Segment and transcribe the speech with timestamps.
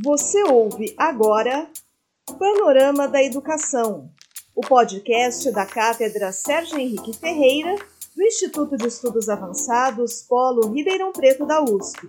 [0.00, 1.68] Você ouve agora
[2.38, 4.08] Panorama da Educação,
[4.54, 7.74] o podcast da Cátedra Sérgio Henrique Ferreira,
[8.14, 12.08] do Instituto de Estudos Avançados Polo Ribeirão Preto da USP.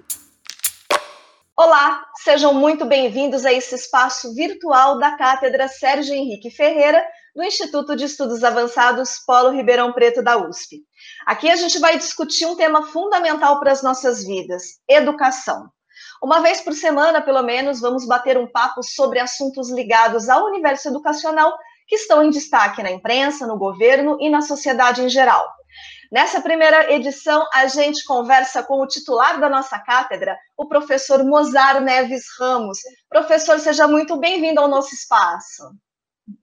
[1.57, 7.03] Olá, sejam muito bem-vindos a esse espaço virtual da Cátedra Sérgio Henrique Ferreira,
[7.35, 10.83] do Instituto de Estudos Avançados Polo Ribeirão Preto da USP.
[11.25, 15.71] Aqui a gente vai discutir um tema fundamental para as nossas vidas: educação.
[16.21, 20.89] Uma vez por semana, pelo menos, vamos bater um papo sobre assuntos ligados ao universo
[20.89, 25.47] educacional que estão em destaque na imprensa, no governo e na sociedade em geral.
[26.11, 31.81] Nessa primeira edição, a gente conversa com o titular da nossa cátedra, o professor Mozar
[31.81, 32.79] Neves Ramos.
[33.07, 35.63] Professor, seja muito bem-vindo ao nosso espaço.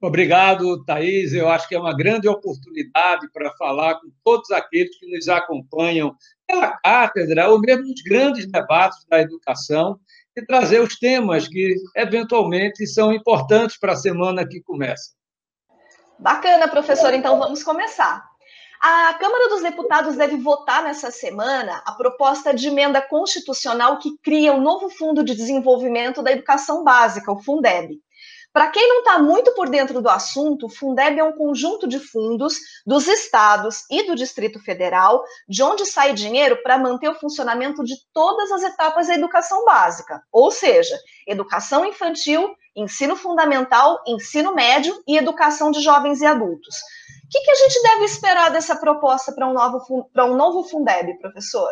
[0.00, 1.32] Obrigado, Thaís.
[1.32, 6.14] Eu acho que é uma grande oportunidade para falar com todos aqueles que nos acompanham
[6.46, 9.98] pela cátedra, ou mesmo nos grandes debates da educação,
[10.36, 15.12] e trazer os temas que, eventualmente, são importantes para a semana que começa.
[16.18, 17.12] Bacana, professor.
[17.14, 18.24] Então, vamos começar.
[18.80, 24.52] A Câmara dos Deputados deve votar nessa semana a proposta de emenda constitucional que cria
[24.52, 27.98] o um novo Fundo de Desenvolvimento da Educação Básica, o Fundeb.
[28.56, 31.98] Para quem não está muito por dentro do assunto, o Fundeb é um conjunto de
[31.98, 37.84] fundos dos estados e do Distrito Federal, de onde sai dinheiro para manter o funcionamento
[37.84, 44.98] de todas as etapas da educação básica, ou seja, educação infantil, ensino fundamental, ensino médio
[45.06, 46.76] e educação de jovens e adultos.
[47.26, 51.18] O que, que a gente deve esperar dessa proposta para um, novo, um novo Fundeb,
[51.18, 51.68] professor?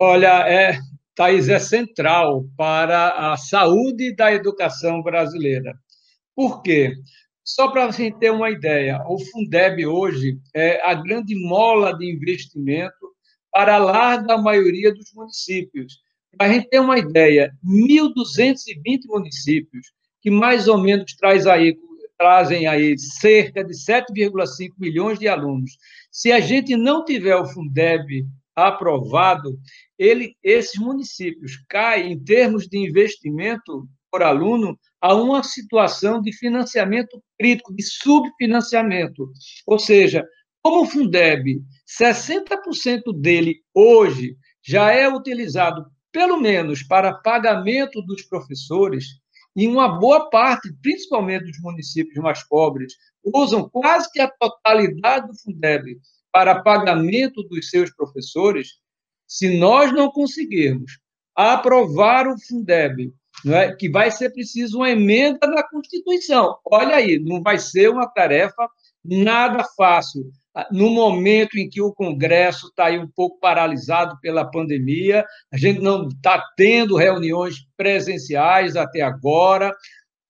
[0.00, 0.80] Olha, é,
[1.16, 5.74] Thais, é central para a saúde da educação brasileira.
[6.34, 6.92] Por quê?
[7.42, 13.14] Só para gente ter uma ideia, o Fundeb hoje é a grande mola de investimento
[13.50, 15.94] para a larga maioria dos municípios.
[16.36, 19.86] Para a gente ter uma ideia, 1.220 municípios,
[20.20, 21.78] que mais ou menos traz aí,
[22.18, 25.78] trazem aí cerca de 7,5 milhões de alunos.
[26.10, 28.26] Se a gente não tiver o Fundeb
[28.56, 29.58] aprovado,
[29.98, 37.22] ele, esses municípios caem, em termos de investimento por aluno, a uma situação de financiamento
[37.38, 39.30] crítico, de subfinanciamento.
[39.66, 40.26] Ou seja,
[40.62, 49.04] como o Fundeb, 60% dele hoje já é utilizado, pelo menos, para pagamento dos professores,
[49.54, 52.94] e uma boa parte, principalmente dos municípios mais pobres,
[53.24, 55.98] usam quase que a totalidade do Fundeb
[56.36, 58.74] para pagamento dos seus professores,
[59.26, 60.98] se nós não conseguirmos
[61.34, 63.10] aprovar o Fundeb,
[63.46, 63.72] é?
[63.72, 66.58] que vai ser preciso uma emenda na Constituição.
[66.62, 68.68] Olha aí, não vai ser uma tarefa
[69.02, 70.30] nada fácil.
[70.70, 75.80] No momento em que o Congresso está aí um pouco paralisado pela pandemia, a gente
[75.80, 79.74] não está tendo reuniões presenciais até agora,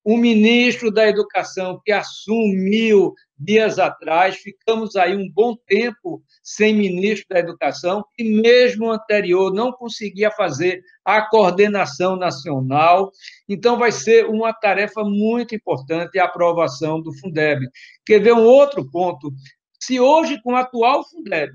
[0.05, 7.27] o ministro da Educação, que assumiu dias atrás, ficamos aí um bom tempo sem ministro
[7.31, 13.11] da Educação, e mesmo anterior não conseguia fazer a coordenação nacional.
[13.49, 17.67] Então, vai ser uma tarefa muito importante a aprovação do Fundeb.
[18.05, 19.33] Quer ver um outro ponto?
[19.81, 21.53] Se hoje, com o atual Fundeb,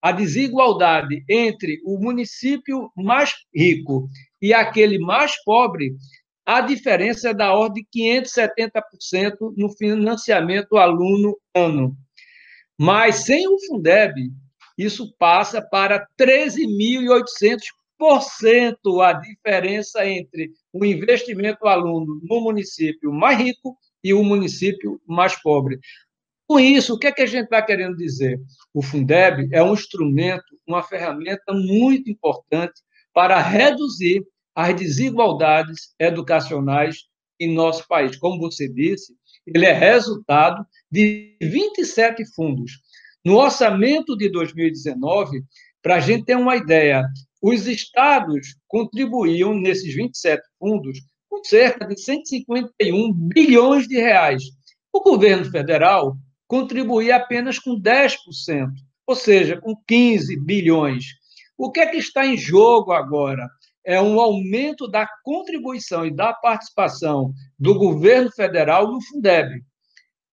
[0.00, 4.08] a desigualdade entre o município mais rico
[4.40, 5.96] e aquele mais pobre
[6.48, 11.94] a diferença é da ordem de 570% no financiamento aluno-ano.
[12.80, 14.32] Mas sem o Fundeb,
[14.78, 24.14] isso passa para 13.800% a diferença entre o investimento aluno no município mais rico e
[24.14, 25.78] o município mais pobre.
[26.46, 28.40] Com isso, o que, é que a gente está querendo dizer?
[28.72, 32.80] O Fundeb é um instrumento, uma ferramenta muito importante
[33.12, 34.24] para reduzir
[34.58, 37.04] as desigualdades educacionais
[37.38, 38.16] em nosso país.
[38.16, 39.14] Como você disse,
[39.46, 42.72] ele é resultado de 27 fundos.
[43.24, 45.44] No orçamento de 2019,
[45.80, 47.04] para a gente ter uma ideia,
[47.40, 50.98] os estados contribuíam nesses 27 fundos
[51.30, 54.42] com cerca de 151 bilhões de reais.
[54.92, 56.16] O governo federal
[56.48, 58.16] contribuía apenas com 10%,
[59.06, 61.04] ou seja, com 15 bilhões.
[61.56, 63.48] O que é que está em jogo agora?
[63.88, 69.64] É um aumento da contribuição e da participação do governo federal no Fundeb.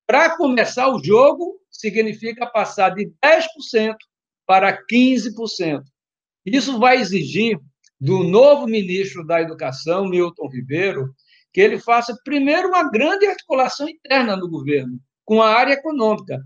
[0.06, 3.96] Para começar o jogo, significa passar de 10%
[4.46, 5.82] para 15%.
[6.46, 7.58] Isso vai exigir
[7.98, 11.16] do novo ministro da Educação, Milton Ribeiro,
[11.54, 16.42] que ele faça primeiro uma grande articulação interna no governo com a área econômica,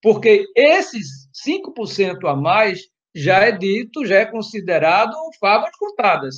[0.00, 2.82] porque esses 5% a mais
[3.16, 6.36] já é dito, já é considerado favas contadas.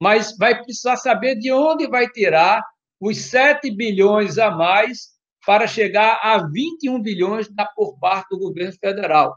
[0.00, 2.62] mas vai precisar saber de onde vai tirar
[3.00, 5.08] os 7 bilhões a mais
[5.44, 9.36] para chegar a 21 bilhões da, por parte do governo federal.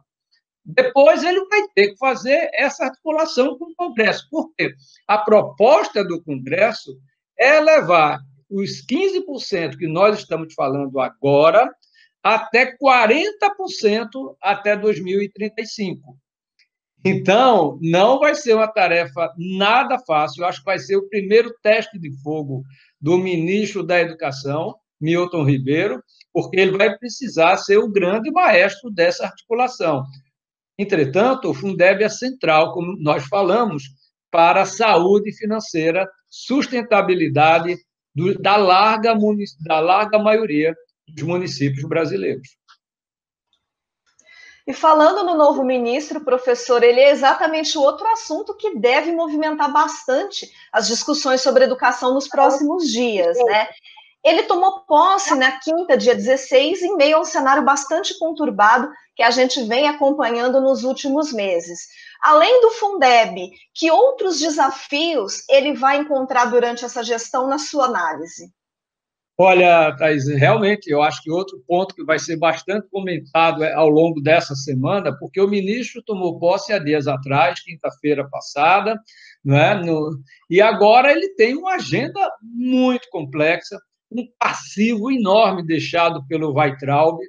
[0.64, 4.28] Depois ele vai ter que fazer essa articulação com o Congresso.
[4.30, 4.74] Por quê?
[5.08, 7.00] A proposta do Congresso
[7.38, 8.20] é levar
[8.50, 11.74] os 15% que nós estamos falando agora
[12.22, 16.18] até 40% até 2035.
[17.04, 20.42] Então, não vai ser uma tarefa nada fácil.
[20.44, 22.64] Eu acho que vai ser o primeiro teste de fogo
[23.00, 26.04] do ministro da Educação, Milton Ribeiro,
[26.34, 30.04] porque ele vai precisar ser o grande maestro dessa articulação.
[30.78, 33.84] Entretanto, o Fundeb é central, como nós falamos,
[34.32, 37.78] para a saúde financeira, sustentabilidade
[38.14, 39.16] do, da, larga,
[39.66, 40.76] da larga maioria
[41.08, 42.59] dos municípios brasileiros.
[44.70, 49.74] E falando no novo ministro, professor, ele é exatamente o outro assunto que deve movimentar
[49.74, 53.68] bastante as discussões sobre educação nos próximos dias, né?
[54.24, 59.24] Ele tomou posse na quinta, dia 16, em meio a um cenário bastante conturbado que
[59.24, 61.88] a gente vem acompanhando nos últimos meses.
[62.22, 68.54] Além do Fundeb, que outros desafios ele vai encontrar durante essa gestão na sua análise?
[69.42, 73.88] Olha, Thais, realmente, eu acho que outro ponto que vai ser bastante comentado é, ao
[73.88, 79.00] longo dessa semana, porque o ministro tomou posse há dias atrás, quinta-feira passada,
[79.42, 79.82] não é?
[79.82, 80.10] No,
[80.50, 83.80] e agora ele tem uma agenda muito complexa,
[84.12, 87.20] um passivo enorme deixado pelo Weitraub,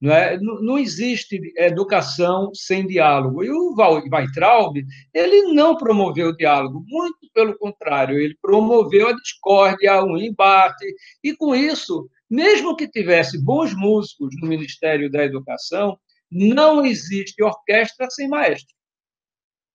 [0.00, 0.40] não, é?
[0.40, 3.44] não, não existe educação sem diálogo.
[3.44, 3.74] E o
[4.10, 4.82] Weitraub,
[5.12, 10.86] ele não promoveu o diálogo, muito pelo contrário, ele promoveu a discórdia, o embate,
[11.22, 15.98] e com isso, mesmo que tivesse bons músicos no Ministério da Educação,
[16.30, 18.74] não existe orquestra sem maestro.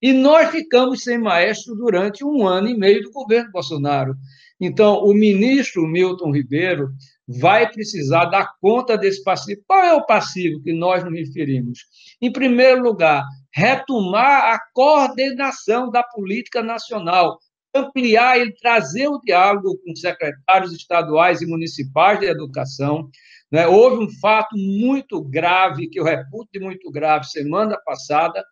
[0.02, 4.16] E nós ficamos sem maestro durante um ano e meio do governo Bolsonaro.
[4.60, 6.90] Então, o ministro Milton Ribeiro
[7.28, 9.62] vai precisar dar conta desse passivo.
[9.68, 11.80] Qual é o passivo que nós nos referimos?
[12.22, 13.24] Em primeiro lugar,
[13.54, 17.40] retomar a coordenação da política nacional,
[17.74, 23.10] ampliar e trazer o diálogo com secretários estaduais e municipais de educação.
[23.52, 23.68] Né?
[23.68, 28.44] Houve um fato muito grave, que eu reputo de muito grave, semana passada,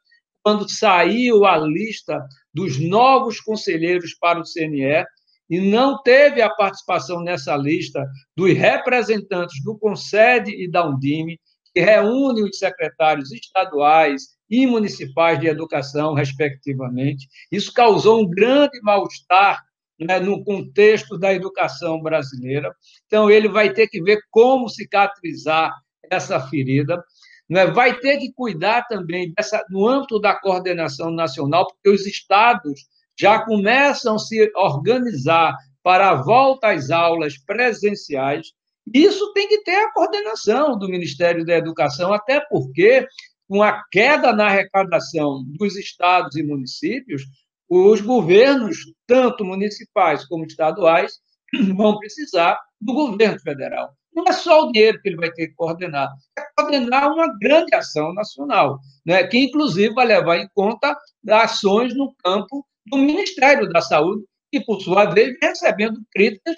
[0.44, 2.21] quando saiu a lista
[2.53, 5.05] dos novos conselheiros para o CNE,
[5.53, 8.03] e não teve a participação nessa lista
[8.35, 11.39] dos representantes do Concede e da Undime,
[11.71, 17.27] que reúne os secretários estaduais e municipais de educação, respectivamente.
[17.51, 19.61] Isso causou um grande mal-estar
[20.00, 22.73] né, no contexto da educação brasileira.
[23.05, 25.71] Então, ele vai ter que ver como cicatrizar
[26.09, 27.00] essa ferida.
[27.47, 27.67] Né?
[27.67, 33.44] Vai ter que cuidar também dessa, no âmbito da coordenação nacional, porque os estados já
[33.44, 38.48] começam a se organizar para a volta às aulas presenciais.
[38.94, 43.06] Isso tem que ter a coordenação do Ministério da Educação, até porque,
[43.48, 47.24] com a queda na arrecadação dos estados e municípios,
[47.69, 48.77] os governos,
[49.07, 51.13] tanto municipais como estaduais,
[51.75, 53.92] vão precisar do governo federal.
[54.13, 57.74] Não é só o dinheiro que ele vai ter que coordenar, é coordenar uma grande
[57.74, 60.95] ação nacional, né, que, inclusive, vai levar em conta
[61.27, 66.55] ações no campo do Ministério da Saúde, que, por sua vez, vem recebendo críticas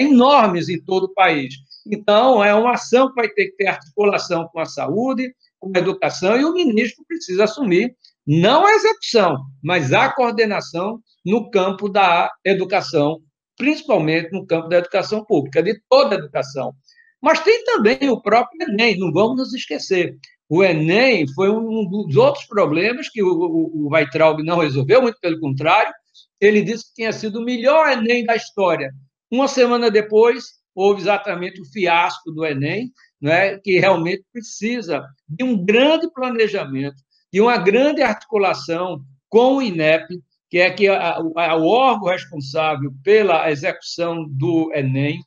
[0.00, 1.54] enormes em todo o país.
[1.86, 5.78] Então, é uma ação que vai ter que ter articulação com a saúde, com a
[5.78, 7.94] educação, e o ministro precisa assumir
[8.26, 13.20] não a execução, mas a coordenação no campo da educação,
[13.56, 16.74] principalmente no campo da educação pública, de toda a educação.
[17.22, 20.16] Mas tem também o próprio Enem, não vamos nos esquecer.
[20.48, 25.92] O Enem foi um dos outros problemas que o, Weitraub não resolveu, muito pelo contrário,
[26.40, 28.92] ele disse que tinha sido o melhor Enem da história.
[29.30, 35.64] Uma semana depois, houve exatamente o fiasco do Enem, né, que realmente precisa de um
[35.64, 36.96] grande planejamento,
[37.32, 40.06] de uma grande articulação com o INEP,
[40.48, 45.18] que é que a, a, o órgão responsável pela execução do Enem.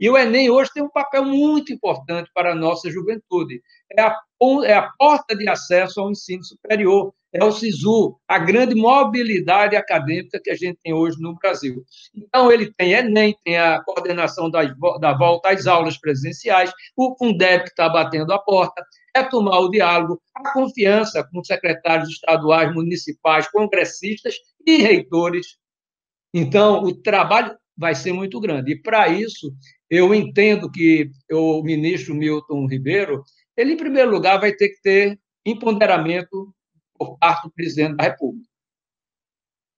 [0.00, 3.62] E o Enem hoje tem um papel muito importante para a nossa juventude.
[3.92, 4.16] É a
[4.64, 10.40] é a porta de acesso ao ensino superior, é o SISU, a grande mobilidade acadêmica
[10.42, 11.84] que a gente tem hoje no Brasil.
[12.14, 14.62] Então, ele tem Enem, tem a coordenação da,
[15.00, 18.82] da volta às aulas presenciais, o Fundeb que está batendo a porta,
[19.14, 25.58] é tomar o diálogo, a confiança com secretários estaduais, municipais, congressistas e reitores.
[26.32, 28.72] Então, o trabalho vai ser muito grande.
[28.72, 29.52] E, para isso,
[29.90, 33.22] eu entendo que o ministro Milton Ribeiro
[33.58, 36.54] ele, em primeiro lugar, vai ter que ter empoderamento
[36.96, 38.48] por parte do presidente da República.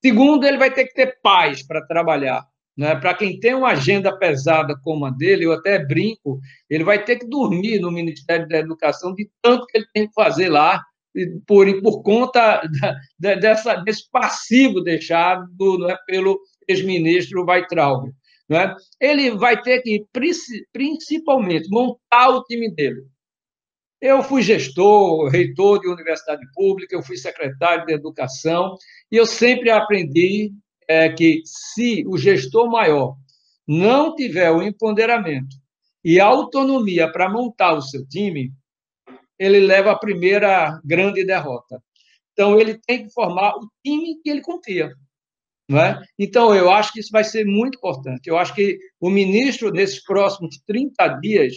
[0.05, 2.45] Segundo, ele vai ter que ter paz para trabalhar.
[2.77, 2.95] Né?
[2.95, 6.39] Para quem tem uma agenda pesada como a dele, eu até brinco,
[6.69, 10.13] ele vai ter que dormir no Ministério da Educação de tanto que ele tem que
[10.13, 10.83] fazer lá,
[11.47, 12.61] por, por conta
[13.19, 15.47] da, dessa, desse passivo deixado
[15.79, 18.11] né, pelo ex-ministro Weitraub.
[18.51, 18.75] Né?
[18.99, 20.05] Ele vai ter que,
[20.73, 23.05] principalmente, montar o time dele.
[24.01, 28.75] Eu fui gestor, reitor de universidade pública, eu fui secretário de educação,
[29.09, 30.51] e eu sempre aprendi
[30.85, 33.15] é, que se o gestor maior
[33.65, 35.55] não tiver o empoderamento
[36.03, 38.51] e autonomia para montar o seu time,
[39.39, 41.81] ele leva a primeira grande derrota.
[42.33, 44.91] Então, ele tem que formar o time que ele confia.
[45.77, 46.01] É?
[46.17, 48.27] Então, eu acho que isso vai ser muito importante.
[48.27, 51.53] Eu acho que o ministro, nesses próximos 30 dias,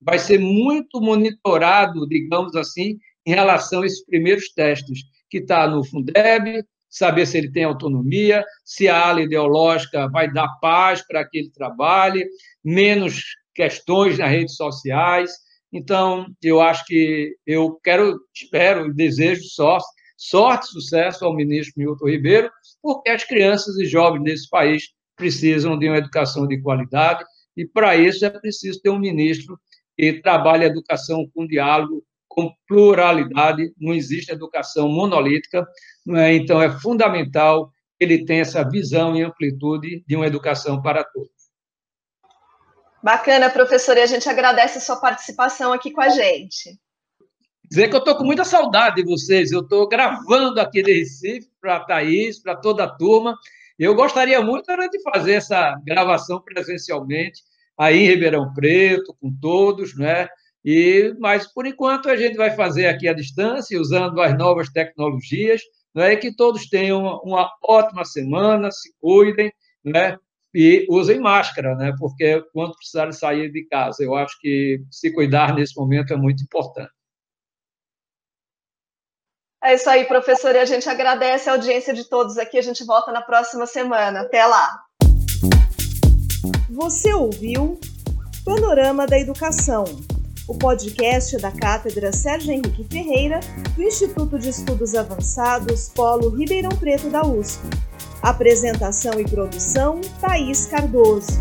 [0.00, 5.84] vai ser muito monitorado, digamos assim, em relação a esses primeiros testes, que está no
[5.84, 11.38] Fundeb, saber se ele tem autonomia, se a ala ideológica vai dar paz para que
[11.38, 12.24] ele trabalhe,
[12.62, 13.22] menos
[13.54, 15.32] questões nas redes sociais.
[15.72, 22.50] Então, eu acho que eu quero, espero, desejo sorte, sorte sucesso ao ministro Milton Ribeiro,
[22.84, 27.24] porque as crianças e jovens desse país precisam de uma educação de qualidade,
[27.56, 29.58] e para isso é preciso ter um ministro
[29.96, 35.66] que trabalhe a educação com diálogo, com pluralidade, não existe educação monolítica,
[36.14, 36.34] é?
[36.34, 41.30] então é fundamental que ele tenha essa visão e amplitude de uma educação para todos.
[43.02, 46.78] Bacana, professor, e a gente agradece a sua participação aqui com a gente.
[47.68, 51.48] Dizer que eu estou com muita saudade de vocês, eu estou gravando aqui de Recife
[51.60, 53.36] para a Thaís, para toda a turma,
[53.78, 57.42] eu gostaria muito de fazer essa gravação presencialmente,
[57.76, 60.28] aí em Ribeirão Preto, com todos, né?
[60.64, 65.60] E, mas, por enquanto, a gente vai fazer aqui à distância, usando as novas tecnologias,
[65.94, 66.16] né?
[66.16, 69.52] que todos tenham uma, uma ótima semana, se cuidem,
[69.84, 70.16] né?
[70.54, 71.92] e usem máscara, né?
[71.98, 76.42] porque quando precisarem sair de casa, eu acho que se cuidar nesse momento é muito
[76.42, 76.93] importante.
[79.64, 82.58] É isso aí, professor, e a gente agradece a audiência de todos aqui.
[82.58, 84.20] A gente volta na próxima semana.
[84.20, 84.84] Até lá!
[86.70, 87.80] Você ouviu
[88.44, 89.84] Panorama da Educação,
[90.46, 93.40] o podcast da Cátedra Sérgio Henrique Ferreira,
[93.74, 97.62] do Instituto de Estudos Avançados Polo Ribeirão Preto da USP.
[98.20, 101.40] Apresentação e produção: Thaís Cardoso.